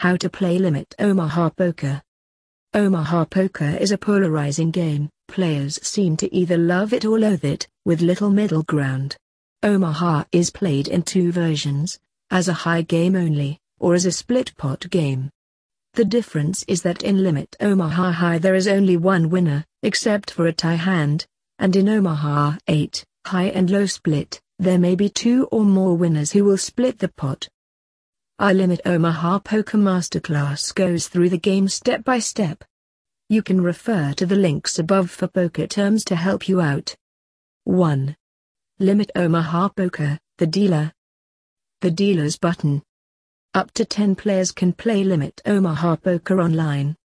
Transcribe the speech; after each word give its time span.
How 0.00 0.16
to 0.16 0.30
play 0.30 0.58
Limit 0.58 0.94
Omaha 0.98 1.50
Poker. 1.50 2.00
Omaha 2.72 3.26
Poker 3.26 3.76
is 3.78 3.92
a 3.92 3.98
polarizing 3.98 4.70
game, 4.70 5.10
players 5.28 5.78
seem 5.86 6.16
to 6.16 6.34
either 6.34 6.56
love 6.56 6.94
it 6.94 7.04
or 7.04 7.18
loathe 7.18 7.44
it, 7.44 7.68
with 7.84 8.00
little 8.00 8.30
middle 8.30 8.62
ground. 8.62 9.18
Omaha 9.62 10.24
is 10.32 10.48
played 10.48 10.88
in 10.88 11.02
two 11.02 11.32
versions, 11.32 11.98
as 12.30 12.48
a 12.48 12.54
high 12.54 12.80
game 12.80 13.14
only, 13.14 13.58
or 13.78 13.92
as 13.92 14.06
a 14.06 14.10
split 14.10 14.56
pot 14.56 14.88
game. 14.88 15.28
The 15.92 16.06
difference 16.06 16.64
is 16.66 16.80
that 16.80 17.02
in 17.02 17.22
Limit 17.22 17.54
Omaha 17.60 18.12
High 18.12 18.38
there 18.38 18.54
is 18.54 18.68
only 18.68 18.96
one 18.96 19.28
winner, 19.28 19.66
except 19.82 20.30
for 20.30 20.46
a 20.46 20.52
tie 20.54 20.76
hand, 20.76 21.26
and 21.58 21.76
in 21.76 21.90
Omaha 21.90 22.56
8, 22.68 23.04
High 23.26 23.48
and 23.48 23.68
Low 23.68 23.84
Split, 23.84 24.40
there 24.58 24.78
may 24.78 24.94
be 24.94 25.10
two 25.10 25.44
or 25.52 25.62
more 25.62 25.94
winners 25.94 26.32
who 26.32 26.44
will 26.44 26.56
split 26.56 27.00
the 27.00 27.12
pot. 27.18 27.50
Our 28.40 28.54
Limit 28.54 28.80
Omaha 28.86 29.40
Poker 29.40 29.76
Masterclass 29.76 30.74
goes 30.74 31.08
through 31.08 31.28
the 31.28 31.36
game 31.36 31.68
step 31.68 32.04
by 32.04 32.20
step. 32.20 32.64
You 33.28 33.42
can 33.42 33.60
refer 33.60 34.14
to 34.14 34.24
the 34.24 34.34
links 34.34 34.78
above 34.78 35.10
for 35.10 35.28
poker 35.28 35.66
terms 35.66 36.04
to 36.04 36.16
help 36.16 36.48
you 36.48 36.58
out. 36.58 36.96
1. 37.64 38.16
Limit 38.78 39.10
Omaha 39.14 39.68
Poker, 39.76 40.18
the 40.38 40.46
dealer. 40.46 40.90
The 41.82 41.90
dealer's 41.90 42.38
button. 42.38 42.82
Up 43.52 43.72
to 43.72 43.84
10 43.84 44.14
players 44.14 44.52
can 44.52 44.72
play 44.72 45.04
Limit 45.04 45.42
Omaha 45.44 45.96
Poker 45.96 46.40
online. 46.40 46.96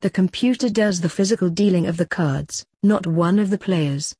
The 0.00 0.10
computer 0.10 0.68
does 0.68 1.00
the 1.00 1.08
physical 1.08 1.50
dealing 1.50 1.86
of 1.86 1.98
the 1.98 2.08
cards, 2.08 2.66
not 2.82 3.06
one 3.06 3.38
of 3.38 3.50
the 3.50 3.58
players. 3.58 4.12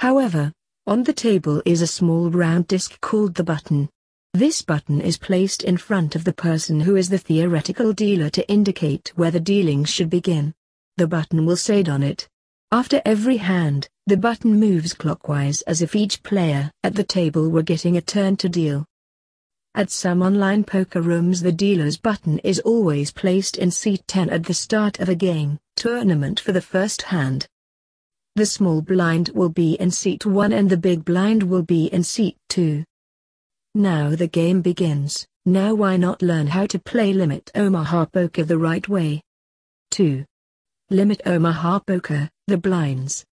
However, 0.00 0.52
on 0.88 1.04
the 1.04 1.12
table 1.12 1.62
is 1.64 1.82
a 1.82 1.86
small 1.86 2.32
round 2.32 2.66
disc 2.66 3.00
called 3.00 3.36
the 3.36 3.44
button. 3.44 3.88
This 4.34 4.62
button 4.62 5.00
is 5.00 5.16
placed 5.16 5.62
in 5.62 5.76
front 5.76 6.16
of 6.16 6.24
the 6.24 6.32
person 6.32 6.80
who 6.80 6.96
is 6.96 7.08
the 7.08 7.18
theoretical 7.18 7.92
dealer 7.92 8.28
to 8.30 8.48
indicate 8.50 9.12
where 9.14 9.30
the 9.30 9.38
dealing 9.38 9.84
should 9.84 10.10
begin. 10.10 10.52
The 10.96 11.06
button 11.06 11.46
will 11.46 11.56
say 11.56 11.84
on 11.84 12.02
it. 12.02 12.28
After 12.72 13.00
every 13.04 13.36
hand, 13.36 13.88
the 14.08 14.16
button 14.16 14.58
moves 14.58 14.92
clockwise 14.92 15.60
as 15.68 15.82
if 15.82 15.94
each 15.94 16.20
player 16.24 16.72
at 16.82 16.96
the 16.96 17.04
table 17.04 17.48
were 17.48 17.62
getting 17.62 17.96
a 17.96 18.00
turn 18.00 18.36
to 18.38 18.48
deal. 18.48 18.84
At 19.76 19.92
some 19.92 20.20
online 20.20 20.64
poker 20.64 21.00
rooms 21.00 21.40
the 21.40 21.52
dealer's 21.52 21.96
button 21.96 22.40
is 22.40 22.58
always 22.58 23.12
placed 23.12 23.56
in 23.56 23.70
seat 23.70 24.02
10 24.08 24.30
at 24.30 24.42
the 24.42 24.52
start 24.52 24.98
of 24.98 25.08
a 25.08 25.14
game, 25.14 25.60
tournament 25.76 26.40
for 26.40 26.50
the 26.50 26.60
first 26.60 27.02
hand. 27.02 27.46
The 28.34 28.46
small 28.46 28.82
blind 28.82 29.28
will 29.32 29.50
be 29.50 29.74
in 29.74 29.92
seat 29.92 30.26
1 30.26 30.52
and 30.52 30.68
the 30.68 30.76
big 30.76 31.04
blind 31.04 31.44
will 31.44 31.62
be 31.62 31.86
in 31.86 32.02
seat 32.02 32.36
2. 32.48 32.82
Now 33.76 34.14
the 34.14 34.28
game 34.28 34.62
begins, 34.62 35.26
now 35.44 35.74
why 35.74 35.96
not 35.96 36.22
learn 36.22 36.46
how 36.46 36.64
to 36.66 36.78
play 36.78 37.12
Limit 37.12 37.50
Omaha 37.56 38.06
Poker 38.06 38.44
the 38.44 38.56
right 38.56 38.88
way? 38.88 39.20
2. 39.90 40.24
Limit 40.90 41.20
Omaha 41.26 41.80
Poker, 41.80 42.30
the 42.46 42.56
blinds. 42.56 43.24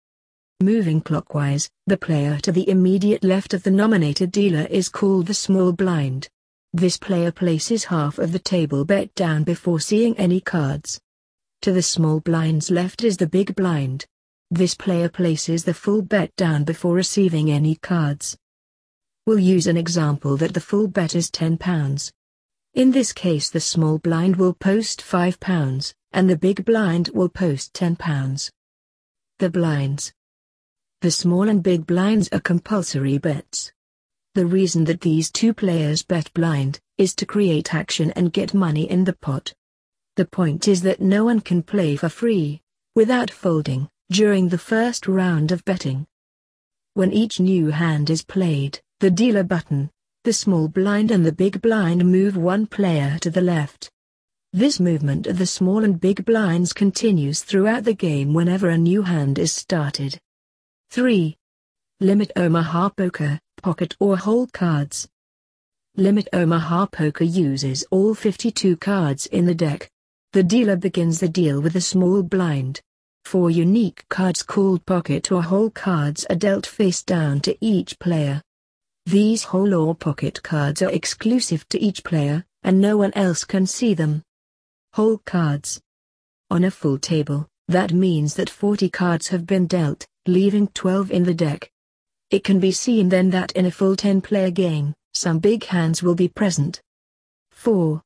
Moving 0.59 0.99
clockwise, 0.99 1.69
the 1.85 1.95
player 1.97 2.39
to 2.39 2.51
the 2.51 2.67
immediate 2.67 3.23
left 3.23 3.53
of 3.53 3.61
the 3.61 3.69
nominated 3.69 4.31
dealer 4.31 4.65
is 4.71 4.89
called 4.89 5.27
the 5.27 5.35
small 5.35 5.73
blind. 5.73 6.27
This 6.73 6.97
player 6.97 7.31
places 7.31 7.83
half 7.83 8.17
of 8.17 8.31
the 8.31 8.39
table 8.39 8.83
bet 8.83 9.13
down 9.13 9.43
before 9.43 9.79
seeing 9.79 10.17
any 10.17 10.39
cards. 10.39 10.99
To 11.61 11.71
the 11.71 11.83
small 11.83 12.19
blind's 12.19 12.71
left 12.71 13.03
is 13.03 13.17
the 13.17 13.27
big 13.27 13.55
blind. 13.55 14.05
This 14.49 14.73
player 14.73 15.07
places 15.07 15.65
the 15.65 15.73
full 15.75 16.01
bet 16.01 16.35
down 16.35 16.63
before 16.63 16.95
receiving 16.95 17.51
any 17.51 17.75
cards. 17.75 18.37
We'll 19.25 19.39
use 19.39 19.67
an 19.67 19.77
example 19.77 20.35
that 20.37 20.53
the 20.53 20.59
full 20.59 20.87
bet 20.87 21.15
is 21.15 21.29
£10. 21.29 22.11
In 22.73 22.91
this 22.91 23.13
case 23.13 23.49
the 23.49 23.59
small 23.59 23.99
blind 23.99 24.37
will 24.37 24.53
post 24.53 25.01
£5, 25.01 25.93
and 26.11 26.29
the 26.29 26.37
big 26.37 26.65
blind 26.65 27.09
will 27.13 27.29
post 27.29 27.73
£10. 27.73 28.49
The 29.39 29.49
blinds. 29.49 30.13
The 31.01 31.11
small 31.11 31.49
and 31.49 31.61
big 31.61 31.85
blinds 31.85 32.29
are 32.31 32.39
compulsory 32.39 33.17
bets. 33.17 33.71
The 34.33 34.45
reason 34.45 34.85
that 34.85 35.01
these 35.01 35.29
two 35.29 35.53
players 35.53 36.03
bet 36.03 36.33
blind, 36.33 36.79
is 36.97 37.13
to 37.15 37.25
create 37.25 37.73
action 37.73 38.11
and 38.11 38.31
get 38.31 38.53
money 38.53 38.89
in 38.89 39.03
the 39.03 39.13
pot. 39.13 39.53
The 40.15 40.25
point 40.25 40.67
is 40.67 40.81
that 40.83 41.01
no 41.01 41.25
one 41.25 41.41
can 41.41 41.63
play 41.63 41.95
for 41.95 42.09
free, 42.09 42.61
without 42.95 43.29
folding, 43.29 43.89
during 44.11 44.49
the 44.49 44.57
first 44.57 45.07
round 45.07 45.51
of 45.51 45.65
betting. 45.65 46.05
When 46.93 47.11
each 47.11 47.39
new 47.39 47.71
hand 47.71 48.09
is 48.09 48.23
played, 48.23 48.79
the 49.01 49.09
dealer 49.09 49.41
button, 49.41 49.89
the 50.25 50.31
small 50.31 50.67
blind 50.67 51.09
and 51.09 51.25
the 51.25 51.31
big 51.31 51.59
blind 51.59 52.05
move 52.05 52.37
one 52.37 52.67
player 52.67 53.17
to 53.19 53.31
the 53.31 53.41
left. 53.41 53.89
This 54.53 54.79
movement 54.79 55.25
of 55.25 55.39
the 55.39 55.47
small 55.47 55.83
and 55.83 55.99
big 55.99 56.23
blinds 56.23 56.71
continues 56.71 57.41
throughout 57.41 57.83
the 57.83 57.95
game 57.95 58.31
whenever 58.31 58.69
a 58.69 58.77
new 58.77 59.01
hand 59.01 59.39
is 59.39 59.51
started. 59.51 60.19
3. 60.91 61.35
Limit 61.99 62.31
Omaha 62.35 62.89
Poker, 62.89 63.39
Pocket 63.63 63.95
or 63.99 64.17
Hole 64.17 64.45
Cards. 64.53 65.09
Limit 65.97 66.27
Omaha 66.31 66.85
Poker 66.85 67.23
uses 67.23 67.83
all 67.89 68.13
52 68.13 68.77
cards 68.77 69.25
in 69.25 69.47
the 69.47 69.55
deck. 69.55 69.89
The 70.33 70.43
dealer 70.43 70.75
begins 70.75 71.19
the 71.19 71.27
deal 71.27 71.59
with 71.59 71.75
a 71.75 71.81
small 71.81 72.21
blind. 72.21 72.79
Four 73.25 73.49
unique 73.49 74.05
cards 74.09 74.43
called 74.43 74.85
pocket 74.85 75.31
or 75.31 75.41
hole 75.41 75.71
cards 75.71 76.23
are 76.29 76.35
dealt 76.35 76.67
face 76.67 77.01
down 77.01 77.39
to 77.41 77.57
each 77.61 77.97
player. 77.97 78.43
These 79.05 79.43
hole 79.43 79.73
or 79.73 79.95
pocket 79.95 80.43
cards 80.43 80.81
are 80.81 80.91
exclusive 80.91 81.67
to 81.69 81.79
each 81.79 82.03
player, 82.03 82.45
and 82.63 82.79
no 82.79 82.97
one 82.97 83.11
else 83.13 83.43
can 83.43 83.65
see 83.65 83.93
them. 83.93 84.23
Hole 84.93 85.17
cards. 85.25 85.81
On 86.51 86.63
a 86.63 86.71
full 86.71 86.99
table, 86.99 87.47
that 87.67 87.93
means 87.93 88.35
that 88.35 88.49
40 88.49 88.89
cards 88.89 89.27
have 89.29 89.47
been 89.47 89.65
dealt, 89.65 90.05
leaving 90.27 90.67
12 90.67 91.11
in 91.11 91.23
the 91.23 91.33
deck. 91.33 91.71
It 92.29 92.43
can 92.43 92.59
be 92.59 92.71
seen 92.71 93.09
then 93.09 93.29
that 93.31 93.51
in 93.53 93.65
a 93.65 93.71
full 93.71 93.95
10-player 93.95 94.51
game, 94.51 94.93
some 95.13 95.39
big 95.39 95.65
hands 95.65 96.03
will 96.03 96.15
be 96.15 96.27
present. 96.27 96.81
4. 97.51 98.01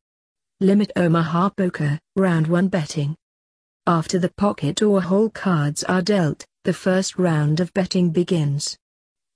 Limit 0.62 0.92
Omaha 0.96 1.50
Poker, 1.50 2.00
Round 2.16 2.48
1 2.48 2.70
Betting. 2.70 3.16
After 3.86 4.18
the 4.18 4.32
pocket 4.38 4.82
or 4.82 5.02
hole 5.02 5.30
cards 5.30 5.84
are 5.84 6.02
dealt, 6.02 6.46
the 6.64 6.74
first 6.74 7.20
round 7.20 7.60
of 7.60 7.74
betting 7.74 8.10
begins. 8.12 8.78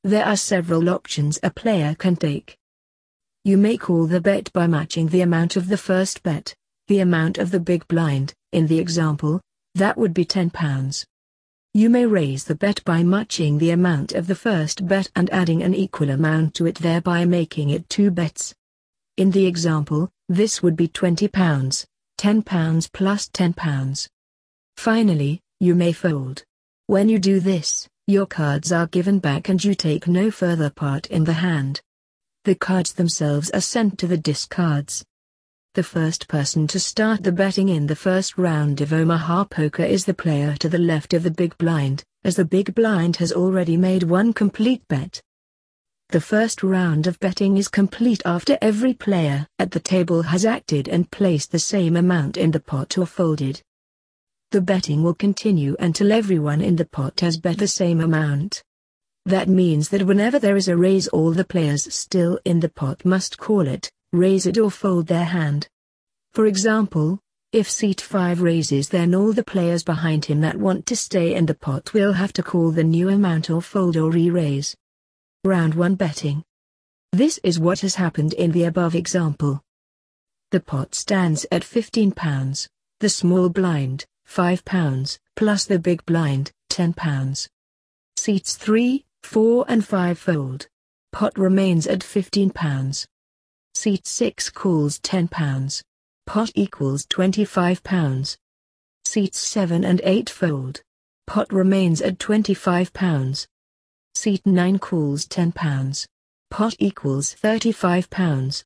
There 0.04 0.26
are 0.26 0.38
several 0.38 0.90
options 0.90 1.40
a 1.44 1.50
player 1.50 1.94
can 1.94 2.16
take. 2.16 2.58
You 3.44 3.58
may 3.58 3.76
call 3.76 4.08
the 4.08 4.22
bet 4.22 4.52
by 4.54 4.66
matching 4.66 5.08
the 5.08 5.20
amount 5.22 5.58
of 5.58 5.68
the 5.68 5.78
first 5.78 6.24
bet, 6.24 6.56
the 6.88 7.00
amount 7.00 7.38
of 7.38 7.52
the 7.52 7.60
big 7.60 7.86
blind, 7.90 8.34
in 8.54 8.68
the 8.68 8.80
example, 8.80 9.42
that 9.76 9.98
would 9.98 10.14
be 10.14 10.24
£10. 10.24 11.06
You 11.74 11.90
may 11.90 12.06
raise 12.06 12.46
the 12.46 12.56
bet 12.56 12.82
by 12.86 13.04
matching 13.04 13.58
the 13.58 13.72
amount 13.72 14.14
of 14.14 14.28
the 14.28 14.36
first 14.36 14.88
bet 14.88 15.10
and 15.18 15.30
adding 15.32 15.64
an 15.64 15.76
equal 15.76 16.12
amount 16.12 16.54
to 16.56 16.66
it 16.66 16.76
thereby 16.76 17.26
making 17.26 17.70
it 17.70 17.90
two 17.90 18.10
bets. 18.10 18.56
In 19.18 19.32
the 19.32 19.46
example, 19.46 20.10
this 20.30 20.64
would 20.64 20.78
be 20.78 20.88
£20, 20.88 21.30
£10 21.30 22.92
plus 22.94 23.28
£10. 23.28 24.08
Finally, 24.78 25.42
you 25.60 25.76
may 25.76 25.92
fold. 25.92 26.44
When 26.88 27.10
you 27.10 27.20
do 27.20 27.42
this, 27.42 27.88
your 28.10 28.26
cards 28.26 28.72
are 28.72 28.88
given 28.88 29.20
back 29.20 29.50
and 29.50 29.64
you 29.64 29.76
take 29.76 30.08
no 30.08 30.32
further 30.32 30.72
part 30.72 31.06
in 31.08 31.24
the 31.24 31.34
hand. 31.34 31.80
The 32.44 32.56
cards 32.56 32.94
themselves 32.94 33.52
are 33.52 33.62
sent 33.62 34.00
to 34.00 34.08
the 34.08 34.18
discards. 34.18 35.06
The 35.76 35.84
first 35.84 36.28
person 36.28 36.66
to 36.70 36.80
start 36.80 37.22
the 37.22 37.32
betting 37.32 37.70
in 37.70 37.86
the 37.86 37.96
first 37.96 38.36
round 38.40 38.82
of 38.82 38.94
Omaha 38.94 39.44
Poker 39.44 39.84
is 39.84 40.06
the 40.06 40.16
player 40.16 40.56
to 40.56 40.68
the 40.68 40.80
left 40.80 41.14
of 41.14 41.22
the 41.22 41.30
big 41.30 41.56
blind, 41.60 42.04
as 42.24 42.36
the 42.36 42.46
big 42.46 42.74
blind 42.74 43.18
has 43.18 43.32
already 43.32 43.78
made 43.78 44.02
one 44.02 44.34
complete 44.34 44.82
bet. 44.88 45.22
The 46.10 46.20
first 46.20 46.64
round 46.64 47.06
of 47.06 47.20
betting 47.20 47.58
is 47.58 47.68
complete 47.68 48.24
after 48.26 48.58
every 48.60 48.96
player 48.96 49.46
at 49.60 49.70
the 49.70 49.80
table 49.80 50.24
has 50.24 50.46
acted 50.46 50.88
and 50.88 51.12
placed 51.12 51.52
the 51.52 51.60
same 51.60 51.96
amount 51.96 52.38
in 52.38 52.50
the 52.50 52.60
pot 52.60 52.98
or 52.98 53.06
folded. 53.06 53.62
The 54.52 54.62
betting 54.62 55.04
will 55.04 55.14
continue 55.14 55.76
until 55.80 56.12
everyone 56.12 56.62
in 56.62 56.76
the 56.76 56.86
pot 56.86 57.20
has 57.20 57.38
bet 57.38 57.60
the 57.60 57.68
same 57.68 58.02
amount. 58.02 58.64
That 59.26 59.48
means 59.48 59.90
that 59.90 60.08
whenever 60.08 60.40
there 60.40 60.58
is 60.58 60.68
a 60.68 60.76
raise 60.76 61.08
all 61.10 61.32
the 61.32 61.46
players 61.46 61.94
still 61.94 62.40
in 62.46 62.60
the 62.60 62.70
pot 62.70 63.06
must 63.06 63.38
call 63.38 63.68
it, 63.68 63.92
raise 64.12 64.48
it 64.48 64.58
or 64.58 64.72
fold 64.72 65.06
their 65.06 65.26
hand. 65.26 65.68
For 66.34 66.48
example, 66.48 67.20
if 67.52 67.70
seat 67.70 68.02
5 68.02 68.42
raises 68.42 68.90
then 68.90 69.14
all 69.14 69.34
the 69.34 69.44
players 69.44 69.84
behind 69.84 70.26
him 70.26 70.42
that 70.42 70.58
want 70.58 70.88
to 70.88 70.96
stay 70.96 71.36
in 71.36 71.46
the 71.46 71.54
pot 71.54 71.94
will 71.94 72.14
have 72.14 72.34
to 72.34 72.42
call 72.42 72.72
the 72.72 72.84
new 72.84 73.10
amount 73.10 73.52
or 73.52 73.62
fold 73.62 73.98
or 73.98 74.10
re-raise. 74.10 74.76
Round 75.44 75.76
1 75.76 75.94
betting. 75.94 76.44
This 77.12 77.40
is 77.44 77.60
what 77.60 77.82
has 77.82 77.94
happened 77.94 78.34
in 78.34 78.52
the 78.52 78.64
above 78.64 78.96
example. 78.96 79.62
The 80.50 80.60
pot 80.60 80.96
stands 80.96 81.46
at 81.52 81.64
15 81.64 82.14
pounds, 82.14 82.68
the 83.00 83.10
small 83.10 83.50
blind, 83.50 84.06
£5, 84.30 85.20
plus 85.36 85.66
the 85.66 85.80
big 85.80 86.06
blind, 86.06 86.52
£10. 86.72 87.50
Seats 88.16 88.56
3, 88.56 89.06
4 89.24 89.66
and 89.68 89.86
5 89.86 90.20
fold. 90.20 90.68
Pot 91.12 91.38
remains 91.38 91.88
at 91.88 92.00
£15. 92.00 93.08
Seat 93.74 94.06
6 94.06 94.50
calls 94.52 95.00
£10. 95.00 95.84
Pot 96.28 96.52
equals 96.54 97.06
25 97.08 97.84
pounds. 97.84 98.38
Seats 99.06 99.40
7 99.40 99.84
and 99.84 100.00
8 100.04 100.30
fold. 100.30 100.82
Pot 101.26 101.52
remains 101.52 102.02
at 102.02 102.20
25 102.20 102.94
pounds. 102.94 103.48
Seat 104.14 104.46
9 104.46 104.80
cools 104.80 105.26
10 105.26 105.54
pounds. 105.54 106.08
Pot 106.52 106.76
equals 106.78 107.34
35 107.34 108.10
pounds. 108.10 108.64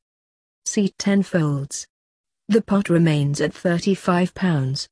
Seat 0.65 0.94
10 0.98 1.24
folds. 1.24 1.88
The 2.50 2.62
pot 2.62 2.89
remains 2.89 3.39
at 3.39 3.54
35 3.54 4.33
pounds. 4.33 4.89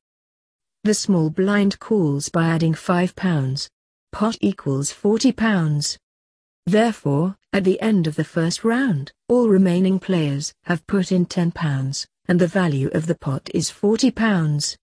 The 0.84 0.96
small 0.96 1.30
blind 1.30 1.80
calls 1.80 2.30
by 2.30 2.48
adding 2.48 2.74
5 2.74 3.16
pounds. 3.16 3.70
Pot 4.12 4.36
equals 4.42 4.92
40 4.92 5.32
pounds. 5.32 6.00
Therefore, 6.66 7.38
at 7.54 7.66
the 7.66 7.80
end 7.82 8.08
of 8.08 8.16
the 8.16 8.24
first 8.24 8.64
round, 8.64 9.12
all 9.30 9.48
remaining 9.48 10.00
players 10.00 10.52
have 10.64 10.88
put 10.88 11.12
in 11.12 11.28
10 11.28 11.52
pounds, 11.52 12.08
and 12.28 12.40
the 12.40 12.48
value 12.48 12.90
of 12.96 13.06
the 13.06 13.14
pot 13.14 13.48
is 13.54 13.70
40 13.70 14.10
pounds. 14.10 14.76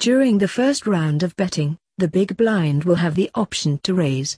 During 0.00 0.38
the 0.38 0.48
first 0.48 0.84
round 0.84 1.22
of 1.22 1.36
betting, 1.36 1.78
the 1.96 2.08
big 2.08 2.36
blind 2.36 2.82
will 2.82 2.96
have 2.96 3.14
the 3.14 3.30
option 3.36 3.78
to 3.84 3.94
raise. 3.94 4.36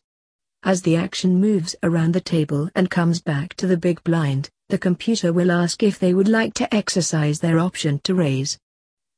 As 0.62 0.82
the 0.82 0.96
action 0.96 1.40
moves 1.40 1.74
around 1.82 2.12
the 2.12 2.20
table 2.20 2.68
and 2.74 2.90
comes 2.90 3.22
back 3.22 3.54
to 3.54 3.66
the 3.66 3.78
big 3.78 4.04
blind, 4.04 4.50
the 4.68 4.76
computer 4.76 5.32
will 5.32 5.50
ask 5.50 5.82
if 5.82 5.98
they 5.98 6.12
would 6.12 6.28
like 6.28 6.52
to 6.52 6.74
exercise 6.74 7.40
their 7.40 7.58
option 7.58 7.98
to 8.00 8.14
raise. 8.14 8.58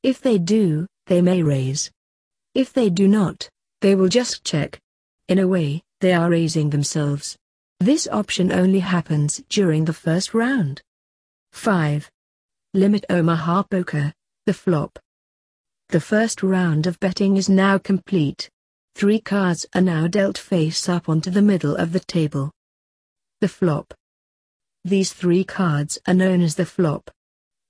If 0.05 0.21
they 0.21 0.39
do, 0.39 0.87
they 1.09 1.21
may 1.21 1.43
raise. 1.43 1.91
If 2.55 2.73
they 2.73 2.89
do 2.91 3.09
not, 3.09 3.49
they 3.81 3.95
will 3.95 4.09
just 4.09 4.45
check. 4.45 4.79
In 5.27 5.39
a 5.39 5.49
way, 5.49 5.83
they 6.01 6.13
are 6.13 6.31
raising 6.31 6.71
themselves. 6.71 7.37
This 7.81 8.07
option 8.13 8.53
only 8.53 8.81
happens 8.81 9.43
during 9.49 9.85
the 9.85 9.93
first 9.93 10.35
round. 10.35 10.83
5. 11.53 12.11
Limit 12.75 13.05
Omaha 13.09 13.65
Poker, 13.65 14.13
the 14.47 14.55
flop. 14.55 14.99
The 15.89 16.01
first 16.01 16.43
round 16.43 16.87
of 16.87 17.01
betting 17.01 17.37
is 17.37 17.49
now 17.49 17.79
complete. 17.79 18.51
Three 18.95 19.21
cards 19.21 19.65
are 19.75 19.81
now 19.81 20.07
dealt 20.07 20.37
face 20.37 20.89
up 20.89 21.09
onto 21.09 21.31
the 21.31 21.43
middle 21.43 21.77
of 21.77 21.93
the 21.93 22.01
table. 22.01 22.53
The 23.41 23.49
flop. 23.49 23.95
These 24.85 25.13
three 25.13 25.45
cards 25.45 25.99
are 26.07 26.15
known 26.15 26.43
as 26.43 26.57
the 26.57 26.67
flop. 26.67 27.11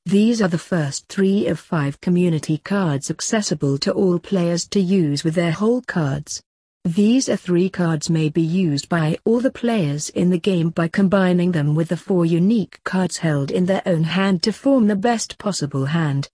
These 0.09 0.41
are 0.41 0.49
the 0.49 0.57
first 0.57 1.07
three 1.09 1.49
of 1.49 1.61
five 1.61 2.01
community 2.01 2.57
cards 2.57 3.11
accessible 3.11 3.77
to 3.77 3.93
all 3.93 4.19
players 4.19 4.67
to 4.69 4.81
use 4.81 5.23
with 5.23 5.35
their 5.35 5.53
hole 5.53 5.83
cards. 5.83 6.43
These 6.87 7.29
are 7.29 7.37
three 7.37 7.69
cards 7.69 8.09
may 8.09 8.31
be 8.31 8.41
used 8.41 8.89
by 8.89 9.19
all 9.27 9.41
the 9.41 9.51
players 9.51 10.09
in 10.09 10.31
the 10.31 10.39
game 10.39 10.71
by 10.71 10.89
combining 10.89 11.53
them 11.53 11.75
with 11.75 11.89
the 11.89 11.97
four 11.99 12.25
unique 12.25 12.81
cards 12.85 13.19
held 13.19 13.51
in 13.51 13.67
their 13.67 13.83
own 13.85 14.05
hand 14.05 14.43
to 14.45 14.51
form 14.55 14.87
the 14.87 14.97
best 14.97 15.37
possible 15.37 15.85
hand. 15.85 16.31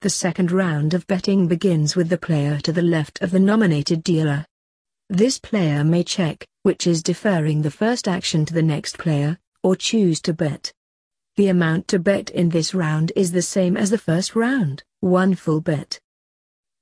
The 0.00 0.10
second 0.10 0.50
round 0.50 0.92
of 0.92 1.06
betting 1.06 1.46
begins 1.46 1.94
with 1.94 2.08
the 2.08 2.18
player 2.18 2.58
to 2.58 2.72
the 2.72 2.82
left 2.82 3.22
of 3.22 3.30
the 3.30 3.38
nominated 3.38 4.02
dealer. 4.02 4.44
This 5.08 5.38
player 5.38 5.84
may 5.84 6.02
check, 6.02 6.44
which 6.64 6.88
is 6.88 7.04
deferring 7.04 7.62
the 7.62 7.70
first 7.70 8.08
action 8.08 8.44
to 8.46 8.52
the 8.52 8.64
next 8.64 8.98
player, 8.98 9.38
or 9.62 9.76
choose 9.76 10.20
to 10.22 10.32
bet. 10.32 10.72
The 11.40 11.48
amount 11.48 11.88
to 11.88 11.98
bet 11.98 12.28
in 12.28 12.50
this 12.50 12.74
round 12.74 13.12
is 13.16 13.32
the 13.32 13.40
same 13.40 13.74
as 13.74 13.88
the 13.88 13.96
first 13.96 14.36
round, 14.36 14.84
one 15.00 15.34
full 15.34 15.62
bet. 15.62 15.98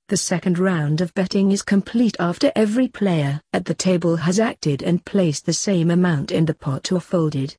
The 0.09 0.17
second 0.17 0.59
round 0.59 1.01
of 1.01 1.15
betting 1.15 1.53
is 1.53 1.63
complete 1.63 2.17
after 2.19 2.51
every 2.57 2.89
player 2.89 3.41
at 3.53 3.67
the 3.67 3.75
table 3.75 4.17
has 4.17 4.41
acted 4.41 4.83
and 4.83 5.05
placed 5.05 5.47
the 5.47 5.53
same 5.53 5.93
amount 5.93 6.33
in 6.33 6.45
the 6.45 6.55
pot 6.55 6.91
or 6.91 6.99
folded. 6.99 7.57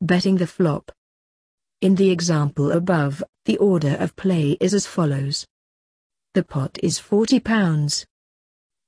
Betting 0.00 0.38
the 0.38 0.46
flop. 0.46 0.90
In 1.82 1.96
the 1.96 2.10
example 2.10 2.72
above, 2.72 3.22
the 3.44 3.58
order 3.58 3.98
of 4.00 4.16
play 4.16 4.56
is 4.58 4.72
as 4.72 4.86
follows. 4.86 5.46
The 6.32 6.44
pot 6.44 6.78
is 6.82 6.98
40 6.98 7.40
pounds. 7.40 8.06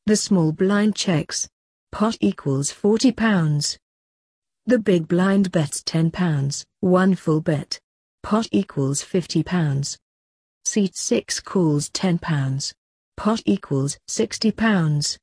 The 0.07 0.17
small 0.17 0.51
blind 0.53 0.97
checks. 0.97 1.51
Pot 1.93 2.17
equals 2.23 2.71
40 2.71 3.13
pounds. 3.13 3.79
The 4.67 4.79
big 4.79 5.09
blind 5.09 5.53
bets 5.53 5.83
10 5.83 6.11
pounds, 6.11 6.65
one 6.81 7.15
full 7.17 7.43
bet. 7.43 7.79
Pot 8.23 8.49
equals 8.51 9.03
50 9.03 9.43
pounds. 9.43 9.99
Seat 10.65 10.97
6 10.97 11.41
calls 11.41 11.91
10 11.91 12.17
pounds. 12.19 12.73
Pot 13.19 13.43
equals 13.45 13.99
60 14.09 14.53
pounds. 14.53 15.19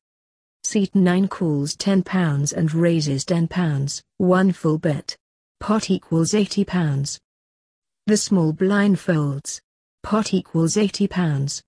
Seat 0.64 0.94
9 0.94 1.28
calls 1.28 1.76
10 1.76 2.04
pounds 2.04 2.54
and 2.54 2.72
raises 2.72 3.26
10 3.26 3.48
pounds, 3.48 4.04
one 4.18 4.52
full 4.52 4.78
bet. 4.78 5.16
Pot 5.60 5.90
equals 5.90 6.36
80 6.36 6.64
pounds. 6.66 7.20
The 8.06 8.18
small 8.18 8.54
blind 8.54 9.00
folds. 9.00 9.60
Pot 10.04 10.36
equals 10.36 10.78
80 10.78 11.08
pounds. 11.08 11.64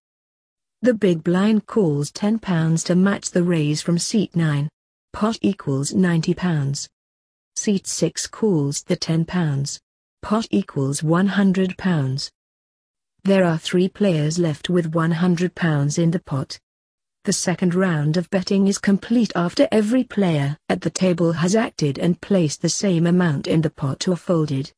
The 0.84 0.94
big 0.94 1.24
blind 1.24 1.66
calls 1.66 2.12
10 2.12 2.38
pounds 2.38 2.84
to 2.84 2.94
match 2.94 3.32
the 3.32 3.42
raise 3.42 3.82
from 3.82 3.98
seat 3.98 4.36
9. 4.36 4.70
Pot 5.12 5.40
equals 5.42 5.92
90 5.96 6.36
pounds. 6.36 6.88
Seat 7.64 7.88
6 7.88 8.28
calls 8.28 8.84
the 8.84 8.98
10 8.98 9.24
pounds. 9.24 9.80
Pot 10.22 10.46
equals 10.52 11.02
100 11.02 11.78
pounds. 11.78 12.30
There 13.24 13.46
are 13.46 13.58
three 13.58 13.88
players 13.88 14.38
left 14.38 14.70
with 14.70 14.94
100 14.94 15.56
pounds 15.56 15.98
in 15.98 16.12
the 16.12 16.20
pot. 16.20 16.60
The 17.24 17.32
second 17.32 17.74
round 17.74 18.18
of 18.18 18.30
betting 18.30 18.68
is 18.68 18.80
complete 18.80 19.32
after 19.34 19.70
every 19.72 20.04
player 20.04 20.58
at 20.68 20.82
the 20.82 20.90
table 20.90 21.32
has 21.32 21.56
acted 21.56 21.98
and 22.00 22.20
placed 22.20 22.62
the 22.62 22.68
same 22.68 23.08
amount 23.08 23.48
in 23.48 23.62
the 23.62 23.70
pot 23.70 24.10
or 24.10 24.18
folded. 24.18 24.74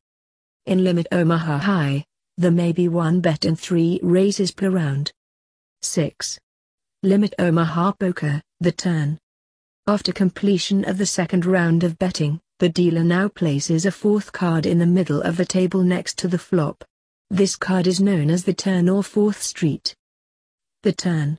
In 0.66 0.84
Limit 0.84 1.08
Omaha 1.10 1.58
High, 1.58 2.04
there 2.36 2.52
may 2.52 2.70
be 2.70 2.86
one 2.86 3.20
bet 3.20 3.44
and 3.44 3.58
three 3.58 3.98
raises 4.00 4.52
per 4.52 4.70
round. 4.70 5.10
6. 5.82 6.38
Limit 7.02 7.34
Omaha 7.40 7.94
Poker, 7.98 8.40
the 8.60 8.70
turn. 8.70 9.18
After 9.88 10.12
completion 10.12 10.84
of 10.84 10.98
the 10.98 11.06
second 11.06 11.46
round 11.46 11.82
of 11.82 11.98
betting, 11.98 12.40
the 12.58 12.68
dealer 12.70 13.04
now 13.04 13.28
places 13.28 13.84
a 13.84 13.90
fourth 13.90 14.32
card 14.32 14.64
in 14.64 14.78
the 14.78 14.86
middle 14.86 15.20
of 15.20 15.36
the 15.36 15.44
table 15.44 15.82
next 15.82 16.16
to 16.16 16.26
the 16.28 16.38
flop. 16.38 16.82
This 17.28 17.54
card 17.54 17.86
is 17.86 18.00
known 18.00 18.30
as 18.30 18.44
the 18.44 18.54
turn 18.54 18.88
or 18.88 19.02
fourth 19.02 19.42
street. 19.42 19.94
The 20.82 20.92
turn. 20.92 21.38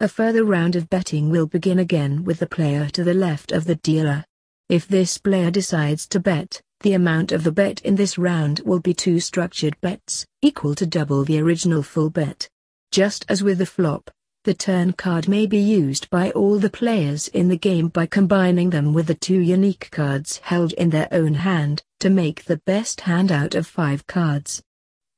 A 0.00 0.08
further 0.08 0.44
round 0.44 0.76
of 0.76 0.90
betting 0.90 1.30
will 1.30 1.46
begin 1.46 1.78
again 1.78 2.24
with 2.24 2.40
the 2.40 2.46
player 2.46 2.88
to 2.90 3.04
the 3.04 3.14
left 3.14 3.52
of 3.52 3.64
the 3.64 3.76
dealer. 3.76 4.24
If 4.68 4.86
this 4.86 5.16
player 5.16 5.50
decides 5.50 6.06
to 6.08 6.20
bet, 6.20 6.60
the 6.80 6.92
amount 6.92 7.32
of 7.32 7.42
the 7.42 7.52
bet 7.52 7.80
in 7.80 7.96
this 7.96 8.18
round 8.18 8.60
will 8.66 8.80
be 8.80 8.92
two 8.92 9.20
structured 9.20 9.80
bets, 9.80 10.26
equal 10.42 10.74
to 10.74 10.86
double 10.86 11.24
the 11.24 11.40
original 11.40 11.82
full 11.82 12.10
bet. 12.10 12.48
Just 12.92 13.24
as 13.30 13.42
with 13.42 13.58
the 13.58 13.66
flop, 13.66 14.10
the 14.44 14.54
turn 14.54 14.92
card 14.92 15.28
may 15.28 15.46
be 15.46 15.58
used 15.58 16.08
by 16.10 16.30
all 16.30 16.58
the 16.58 16.70
players 16.70 17.28
in 17.28 17.48
the 17.48 17.56
game 17.56 17.88
by 17.88 18.06
combining 18.06 18.70
them 18.70 18.94
with 18.94 19.06
the 19.06 19.14
two 19.14 19.40
unique 19.40 19.90
cards 19.90 20.38
held 20.38 20.72
in 20.74 20.90
their 20.90 21.08
own 21.12 21.34
hand, 21.34 21.82
to 22.00 22.10
make 22.10 22.44
the 22.44 22.56
best 22.64 23.02
hand 23.02 23.30
out 23.30 23.54
of 23.54 23.66
five 23.66 24.06
cards. 24.06 24.62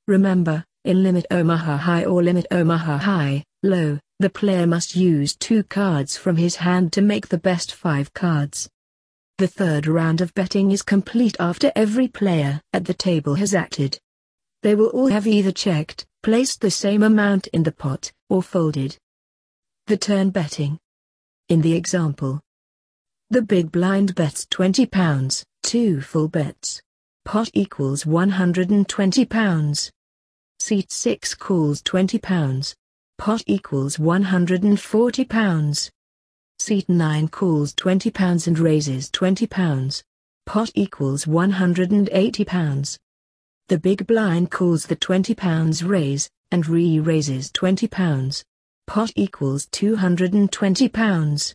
Remember, 0.08 0.64
in 0.84 1.02
Limit 1.02 1.26
Omaha 1.30 1.76
High 1.76 2.04
or 2.04 2.22
Limit 2.22 2.46
Omaha 2.50 2.98
High, 2.98 3.44
Low, 3.62 3.98
the 4.18 4.30
player 4.30 4.66
must 4.66 4.96
use 4.96 5.36
two 5.36 5.62
cards 5.64 6.16
from 6.16 6.36
his 6.36 6.56
hand 6.56 6.94
to 6.94 7.02
make 7.02 7.28
the 7.28 7.36
best 7.36 7.74
five 7.74 8.12
cards. 8.14 8.70
The 9.36 9.46
third 9.46 9.86
round 9.86 10.22
of 10.22 10.32
betting 10.32 10.70
is 10.70 10.80
complete 10.80 11.36
after 11.38 11.70
every 11.76 12.08
player 12.08 12.62
at 12.72 12.86
the 12.86 12.94
table 12.94 13.34
has 13.34 13.54
acted. 13.54 14.00
They 14.62 14.74
will 14.74 14.88
all 14.88 15.08
have 15.08 15.26
either 15.26 15.52
checked, 15.52 16.06
placed 16.22 16.62
the 16.62 16.70
same 16.70 17.02
amount 17.02 17.48
in 17.48 17.62
the 17.62 17.72
pot, 17.72 18.12
or 18.30 18.42
folded. 18.42 18.96
The 19.90 19.96
turn 19.96 20.30
betting. 20.30 20.78
In 21.48 21.62
the 21.62 21.72
example, 21.72 22.40
the 23.30 23.42
big 23.42 23.72
blind 23.72 24.14
bets 24.14 24.46
20 24.48 24.86
pounds, 24.86 25.44
two 25.64 26.00
full 26.00 26.28
bets. 26.28 26.80
Pot 27.24 27.50
equals 27.54 28.06
120 28.06 29.24
pounds. 29.24 29.90
Seat 30.60 30.92
6 30.92 31.34
calls 31.34 31.82
20 31.82 32.20
pounds. 32.20 32.76
Pot 33.18 33.42
equals 33.48 33.98
140 33.98 35.24
pounds. 35.24 35.90
Seat 36.60 36.88
9 36.88 37.26
calls 37.26 37.74
20 37.74 38.12
pounds 38.12 38.46
and 38.46 38.60
raises 38.60 39.10
20 39.10 39.48
pounds. 39.48 40.04
Pot 40.46 40.70
equals 40.76 41.26
180 41.26 42.44
pounds. 42.44 42.96
The 43.66 43.78
big 43.80 44.06
blind 44.06 44.52
calls 44.52 44.86
the 44.86 44.94
20 44.94 45.34
pounds 45.34 45.82
raise, 45.82 46.30
and 46.52 46.68
re-raises 46.68 47.50
20 47.50 47.88
pounds. 47.88 48.44
Pot 48.90 49.12
equals 49.14 49.68
220 49.70 50.88
pounds. 50.88 51.54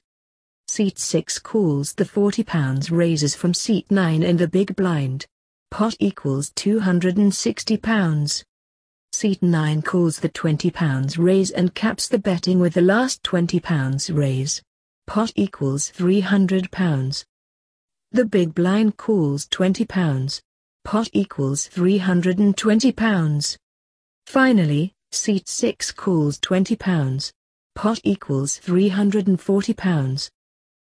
Seat 0.69 0.97
6 0.97 1.37
calls 1.39 1.91
the 1.91 2.05
40 2.05 2.45
pounds 2.45 2.89
raises 2.89 3.35
from 3.35 3.53
seat 3.53 3.91
9 3.91 4.23
in 4.23 4.37
the 4.37 4.47
big 4.47 4.73
blind. 4.77 5.25
Pot 5.69 5.97
equals 5.99 6.53
260 6.55 7.75
pounds. 7.75 8.45
Seat 9.11 9.43
9 9.43 9.81
calls 9.81 10.17
the 10.17 10.29
20 10.29 10.71
pounds 10.71 11.17
raise 11.17 11.51
and 11.51 11.75
caps 11.75 12.07
the 12.07 12.17
betting 12.17 12.57
with 12.57 12.73
the 12.73 12.81
last 12.81 13.21
20 13.23 13.59
pounds 13.59 14.09
raise. 14.09 14.61
Pot 15.05 15.33
equals 15.35 15.89
300 15.89 16.71
pounds. 16.71 17.25
The 18.13 18.23
big 18.23 18.55
blind 18.55 18.95
calls 18.95 19.45
20 19.49 19.83
pounds. 19.83 20.41
Pot 20.85 21.09
equals 21.11 21.67
320 21.67 22.93
pounds. 22.93 23.57
Finally, 24.25 24.94
seat 25.15 25.47
6 25.47 25.91
calls 25.93 26.39
20 26.39 26.75
pounds. 26.75 27.31
Pot 27.73 27.99
equals 28.03 28.57
340 28.57 29.73
pounds. 29.73 30.29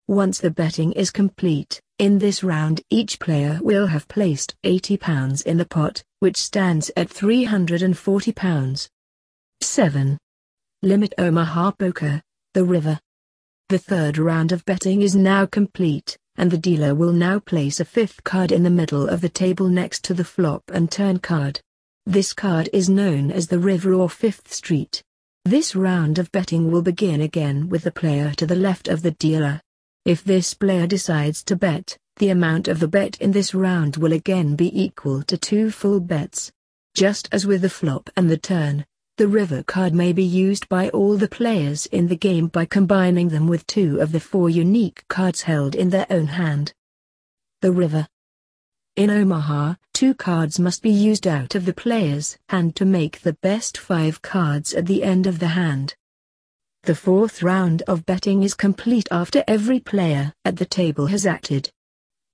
Once 0.08 0.38
the 0.38 0.50
betting 0.50 0.92
is 0.92 1.10
complete, 1.10 1.80
in 1.98 2.18
this 2.18 2.42
round 2.42 2.82
each 2.90 3.18
player 3.18 3.58
will 3.62 3.86
have 3.86 4.08
placed 4.08 4.54
80 4.64 4.96
pounds 4.98 5.42
in 5.42 5.56
the 5.56 5.64
pot, 5.64 6.02
which 6.20 6.36
stands 6.36 6.90
at 6.96 7.08
340 7.08 8.32
pounds. 8.32 8.88
7. 9.60 10.18
Limit 10.82 11.14
Omaha 11.16 11.70
Poker, 11.72 12.22
the 12.52 12.64
river. 12.64 13.00
The 13.68 13.78
third 13.78 14.18
round 14.18 14.52
of 14.52 14.64
betting 14.64 15.00
is 15.00 15.16
now 15.16 15.46
complete, 15.46 16.18
and 16.36 16.50
the 16.50 16.58
dealer 16.58 16.94
will 16.94 17.12
now 17.12 17.38
place 17.38 17.80
a 17.80 17.84
fifth 17.84 18.22
card 18.24 18.52
in 18.52 18.62
the 18.62 18.70
middle 18.70 19.08
of 19.08 19.20
the 19.20 19.28
table 19.28 19.68
next 19.68 20.04
to 20.04 20.14
the 20.14 20.24
flop 20.24 20.62
and 20.72 20.90
turn 20.90 21.18
card. 21.18 21.60
This 22.06 22.34
card 22.34 22.68
is 22.70 22.90
known 22.90 23.30
as 23.30 23.46
the 23.46 23.58
river 23.58 23.94
or 23.94 24.11
fifth 24.11 24.52
street. 24.52 25.02
This 25.46 25.75
round 25.75 26.18
of 26.18 26.30
betting 26.32 26.70
will 26.70 26.82
begin 26.82 27.23
again 27.23 27.70
with 27.70 27.84
the 27.84 27.90
player 27.90 28.32
to 28.34 28.46
the 28.46 28.54
left 28.54 28.88
of 28.88 29.00
the 29.00 29.12
dealer. 29.12 29.62
If 30.04 30.23
this 30.23 30.52
player 30.52 30.87
decides 30.87 31.42
to 31.44 31.56
bet, 31.56 31.96
the 32.18 32.28
amount 32.28 32.68
of 32.68 32.78
the 32.78 32.88
bet 32.88 33.18
in 33.23 33.32
this 33.32 33.54
round 33.54 33.96
will 33.96 34.12
again 34.12 34.54
be 34.54 34.82
equal 34.82 35.23
to 35.23 35.38
two 35.38 35.70
full 35.70 35.99
bets. 35.99 36.52
Just 36.94 37.26
as 37.32 37.46
with 37.46 37.62
the 37.62 37.70
flop 37.70 38.11
and 38.18 38.30
the 38.30 38.37
turn, 38.37 38.84
the 39.16 39.26
river 39.26 39.62
card 39.62 39.94
may 39.94 40.12
be 40.12 40.25
used 40.25 40.68
by 40.68 40.90
all 40.90 41.16
the 41.16 41.26
players 41.26 41.87
in 41.87 42.08
the 42.08 42.16
game 42.16 42.49
by 42.49 42.66
combining 42.66 43.28
them 43.30 43.49
with 43.49 43.66
two 43.66 43.99
of 43.99 44.12
the 44.12 44.20
four 44.20 44.50
unique 44.50 45.04
cards 45.08 45.42
held 45.42 45.75
in 45.75 45.88
their 45.88 46.06
own 46.11 46.26
hand. 46.26 46.75
The 47.62 47.73
river. 47.73 48.06
In 48.96 49.10
Omaha, 49.10 49.74
two 49.92 50.14
cards 50.14 50.60
must 50.60 50.80
be 50.80 50.90
used 50.90 51.26
out 51.26 51.56
of 51.56 51.64
the 51.64 51.74
player's 51.74 52.38
hand 52.48 52.76
to 52.76 52.84
make 52.84 53.20
the 53.20 53.32
best 53.32 53.76
five 53.76 54.22
cards 54.22 54.72
at 54.72 54.86
the 54.86 55.02
end 55.02 55.26
of 55.26 55.40
the 55.40 55.48
hand. 55.48 55.96
The 56.84 56.94
fourth 56.94 57.42
round 57.42 57.82
of 57.88 58.06
betting 58.06 58.44
is 58.44 58.54
complete 58.54 59.08
after 59.10 59.42
every 59.48 59.80
player 59.80 60.32
at 60.44 60.58
the 60.58 60.64
table 60.64 61.06
has 61.06 61.26
acted. 61.26 61.72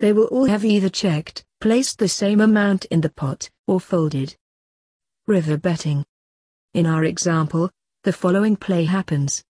They 0.01 0.13
will 0.13 0.27
all 0.27 0.45
have 0.45 0.63
either 0.63 0.91
checked, 0.91 1.47
placed 1.63 1.99
the 1.99 2.09
same 2.09 2.43
amount 2.43 2.85
in 2.87 3.01
the 3.01 3.09
pot, 3.09 3.49
or 3.67 3.81
folded. 3.81 4.37
River 5.27 5.57
betting. 5.57 6.05
In 6.75 6.85
our 6.85 7.05
example, 7.05 7.71
the 8.05 8.13
following 8.13 8.57
play 8.57 8.85
happens. 8.85 9.43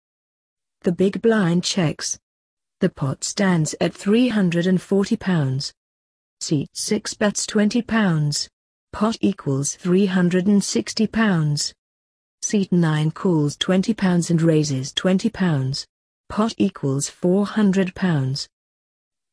The 0.83 0.93
big 0.93 1.21
blind 1.23 1.65
checks. 1.65 2.21
The 2.79 2.89
pot 2.89 3.25
stands 3.25 3.75
at 3.81 3.95
340 3.95 5.17
pounds. 5.17 5.75
Seat 6.43 6.71
6 6.73 7.15
bets 7.15 7.47
20 7.47 7.83
pounds. 7.83 8.49
Pot 8.95 9.19
equals 9.21 9.75
360 9.75 11.07
pounds. 11.09 11.75
Seat 12.41 12.73
9 12.73 13.11
calls 13.11 13.59
20 13.59 13.93
pounds 13.93 14.31
and 14.31 14.41
raises 14.41 14.93
20 14.95 15.29
pounds. 15.29 15.87
Pot 16.31 16.55
equals 16.57 17.11
400 17.11 17.95
pounds. 17.95 18.49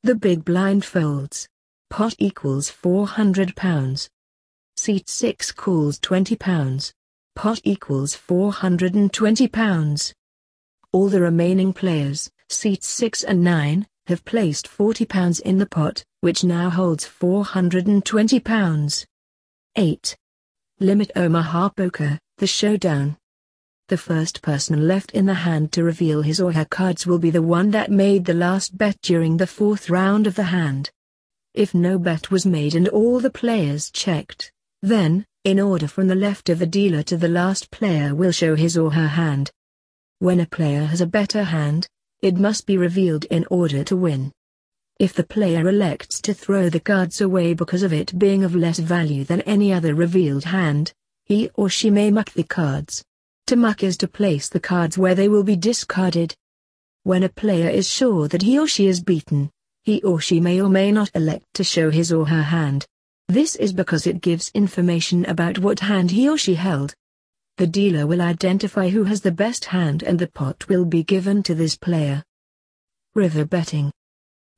The 0.04 0.16
big 0.16 0.44
blind 0.44 0.84
folds. 0.84 1.48
Pot 1.90 2.14
equals 2.20 2.70
400 2.70 3.56
pounds. 3.56 4.10
Seat 4.76 5.08
6 5.08 5.54
calls 5.54 6.00
20 6.00 6.36
pounds. 6.36 6.92
Pot 7.36 7.62
equals 7.64 8.16
420 8.16 9.48
pounds. 9.48 10.14
All 10.92 11.08
the 11.08 11.22
remaining 11.22 11.72
players, 11.72 12.30
seats 12.50 12.88
6 12.90 13.24
and 13.24 13.44
9, 13.46 13.88
have 14.08 14.26
placed 14.26 14.68
40 14.68 15.06
pounds 15.06 15.40
in 15.40 15.58
the 15.58 15.66
pot, 15.66 16.04
which 16.28 16.44
now 16.44 16.70
holds 16.70 17.06
420 17.06 18.42
pounds. 18.42 19.08
8. 19.78 20.18
Limit 20.82 21.10
Omaha 21.16 21.70
Poker, 21.70 22.20
the 22.38 22.46
showdown. 22.46 23.16
The 23.88 23.96
first 23.96 24.42
person 24.42 24.90
left 24.90 25.12
in 25.12 25.26
the 25.26 25.34
hand 25.34 25.72
to 25.72 25.86
reveal 25.86 26.22
his 26.22 26.42
or 26.42 26.52
her 26.52 26.66
cards 26.66 27.08
will 27.08 27.18
be 27.18 27.30
the 27.30 27.42
one 27.42 27.72
that 27.72 27.92
made 27.92 28.26
the 28.26 28.34
last 28.34 28.78
bet 28.78 28.98
during 29.02 29.38
the 29.38 29.48
fourth 29.48 29.90
round 29.90 30.28
of 30.28 30.36
the 30.36 30.44
hand. 30.44 30.92
If 31.54 31.74
no 31.74 31.98
bet 31.98 32.30
was 32.30 32.46
made 32.46 32.76
and 32.76 32.90
all 32.90 33.22
the 33.22 33.30
players 33.30 33.90
checked, 33.90 34.52
then, 34.82 35.26
in 35.46 35.62
order 35.62 35.88
from 35.88 36.08
the 36.08 36.16
left 36.16 36.50
of 36.50 36.60
the 36.60 36.68
dealer 36.68 37.04
to 37.04 37.16
the 37.16 37.30
last 37.30 37.72
player 37.72 38.14
will 38.14 38.34
show 38.34 38.54
his 38.54 38.78
or 38.78 38.92
her 38.92 39.08
hand. 39.08 39.50
When 40.20 40.42
a 40.42 40.46
player 40.46 40.84
has 40.84 41.00
a 41.00 41.08
better 41.08 41.46
hand, 41.46 41.88
it 42.22 42.36
must 42.36 42.66
be 42.66 42.78
revealed 42.78 43.24
in 43.32 43.46
order 43.50 43.86
to 43.86 43.96
win. 43.96 44.34
If 45.00 45.14
the 45.14 45.24
player 45.24 45.70
elects 45.70 46.20
to 46.22 46.34
throw 46.34 46.70
the 46.70 46.80
cards 46.80 47.22
away 47.22 47.54
because 47.54 47.84
of 47.84 47.94
it 47.94 48.18
being 48.18 48.44
of 48.44 48.56
less 48.56 48.80
value 48.80 49.24
than 49.24 49.42
any 49.42 49.72
other 49.72 49.94
revealed 49.94 50.46
hand, 50.46 50.92
he 51.26 51.52
or 51.54 51.70
she 51.70 51.92
may 51.92 52.10
muck 52.10 52.32
the 52.32 52.44
cards. 52.44 53.04
To 53.46 53.56
muck 53.56 53.84
is 53.84 53.96
to 53.98 54.08
place 54.08 54.50
the 54.50 54.60
cards 54.60 54.98
where 54.98 55.14
they 55.14 55.30
will 55.30 55.44
be 55.44 55.56
discarded. 55.56 56.36
When 57.04 57.22
a 57.22 57.30
player 57.30 57.70
is 57.70 57.88
sure 57.88 58.28
that 58.30 58.42
he 58.42 58.58
or 58.58 58.68
she 58.68 58.88
is 58.88 59.00
beaten, 59.00 59.52
he 59.84 60.02
or 60.02 60.20
she 60.20 60.40
may 60.40 60.60
or 60.60 60.70
may 60.70 60.92
not 60.92 61.12
elect 61.14 61.46
to 61.54 61.64
show 61.64 61.92
his 61.92 62.12
or 62.12 62.26
her 62.26 62.42
hand. 62.42 62.88
This 63.28 63.56
is 63.56 63.74
because 63.74 64.08
it 64.08 64.20
gives 64.20 64.50
information 64.56 65.26
about 65.26 65.60
what 65.60 65.80
hand 65.80 66.10
he 66.10 66.28
or 66.28 66.40
she 66.40 66.56
held. 66.56 66.96
The 67.58 67.68
dealer 67.68 68.08
will 68.08 68.22
identify 68.22 68.90
who 68.90 69.04
has 69.04 69.22
the 69.22 69.32
best 69.32 69.66
hand 69.66 70.02
and 70.02 70.18
the 70.18 70.28
pot 70.28 70.68
will 70.68 70.86
be 70.86 71.04
given 71.04 71.44
to 71.44 71.54
this 71.54 71.78
player. 71.78 72.24
River 73.14 73.46
betting. 73.46 73.92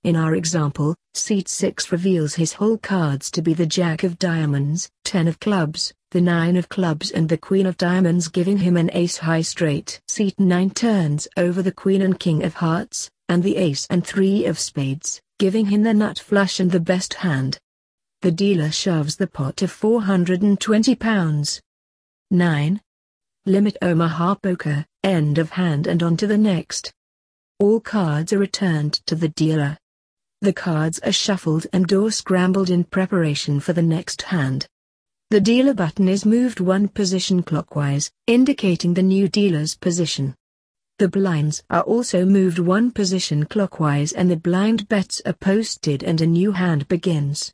In 0.06 0.16
our 0.16 0.34
example, 0.34 0.96
seat 1.14 1.50
6 1.50 1.92
reveals 1.92 2.36
his 2.36 2.54
hole 2.54 2.78
cards 2.78 3.30
to 3.32 3.42
be 3.42 3.54
the 3.54 3.66
Jack 3.66 4.06
of 4.06 4.18
Diamonds, 4.18 4.90
10 5.04 5.28
of 5.28 5.42
Clubs, 5.42 5.94
the 6.12 6.22
9 6.22 6.56
of 6.56 6.70
Clubs 6.70 7.12
and 7.12 7.28
the 7.28 7.38
Queen 7.38 7.66
of 7.66 7.76
Diamonds 7.76 8.30
giving 8.30 8.60
him 8.60 8.78
an 8.78 8.90
ace 8.94 9.18
high 9.18 9.42
straight. 9.42 10.00
Seat 10.08 10.40
9 10.40 10.70
turns 10.70 11.28
over 11.36 11.62
the 11.62 11.74
Queen 11.74 12.02
and 12.02 12.18
King 12.18 12.46
of 12.46 12.54
Hearts, 12.54 13.12
and 13.28 13.44
the 13.44 13.58
ace 13.58 13.88
and 13.90 14.08
3 14.08 14.46
of 14.46 14.58
Spades, 14.58 15.22
giving 15.38 15.66
him 15.66 15.84
the 15.84 15.94
nut 15.94 16.18
flush 16.18 16.62
and 16.62 16.72
the 16.72 16.80
best 16.80 17.16
hand. 17.16 17.60
The 18.22 18.32
dealer 18.32 18.72
shoves 18.72 19.18
the 19.18 19.28
pot 19.28 19.58
to 19.58 19.68
420 19.68 20.96
pounds. 20.96 21.62
9. 22.32 22.80
Limit 23.46 23.76
Omaha 23.82 24.36
Poker, 24.36 24.86
end 25.04 25.38
of 25.38 25.50
hand 25.50 25.88
and 25.88 26.02
on 26.02 26.16
to 26.16 26.26
the 26.26 26.38
next. 26.38 26.94
All 27.60 27.82
cards 27.82 28.32
are 28.32 28.40
returned 28.40 28.94
to 29.06 29.16
the 29.16 29.28
dealer. 29.28 29.78
The 30.42 30.54
cards 30.54 31.00
are 31.00 31.12
shuffled 31.12 31.68
and 31.74 31.92
or 31.92 32.12
scrambled 32.12 32.70
in 32.70 32.86
preparation 32.86 33.60
for 33.60 33.74
the 33.74 33.82
next 33.82 34.22
hand. 34.22 34.68
The 35.32 35.42
dealer 35.42 35.76
button 35.76 36.08
is 36.08 36.26
moved 36.26 36.60
one 36.60 36.88
position 36.88 37.44
clockwise, 37.44 38.10
indicating 38.26 38.94
the 38.94 39.04
new 39.04 39.28
dealer's 39.28 39.76
position. 39.76 40.34
The 40.98 41.08
blinds 41.08 41.62
are 41.70 41.84
also 41.84 42.26
moved 42.26 42.58
one 42.58 42.90
position 42.92 43.46
clockwise 43.46 44.12
and 44.12 44.32
the 44.32 44.38
blind 44.38 44.90
bets 44.90 45.22
are 45.26 45.34
posted 45.34 46.04
and 46.04 46.20
a 46.20 46.26
new 46.26 46.54
hand 46.54 46.88
begins. 46.88 47.48